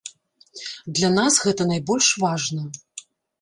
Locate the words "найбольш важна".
1.73-2.65